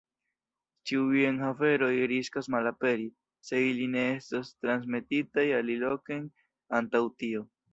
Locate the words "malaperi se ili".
2.57-3.87